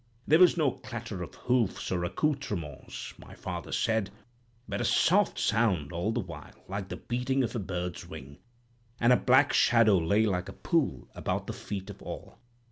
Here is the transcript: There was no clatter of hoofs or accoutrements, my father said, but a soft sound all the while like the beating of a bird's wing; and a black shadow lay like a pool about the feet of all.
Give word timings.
There 0.25 0.39
was 0.39 0.57
no 0.57 0.71
clatter 0.71 1.21
of 1.21 1.35
hoofs 1.35 1.91
or 1.91 2.03
accoutrements, 2.03 3.13
my 3.19 3.35
father 3.35 3.71
said, 3.71 4.09
but 4.67 4.81
a 4.81 4.83
soft 4.83 5.37
sound 5.37 5.91
all 5.91 6.11
the 6.11 6.19
while 6.19 6.55
like 6.67 6.89
the 6.89 6.97
beating 6.97 7.43
of 7.43 7.55
a 7.55 7.59
bird's 7.59 8.07
wing; 8.07 8.39
and 8.99 9.13
a 9.13 9.15
black 9.15 9.53
shadow 9.53 9.99
lay 9.99 10.25
like 10.25 10.49
a 10.49 10.53
pool 10.53 11.07
about 11.13 11.45
the 11.45 11.53
feet 11.53 11.91
of 11.91 12.01
all. 12.01 12.39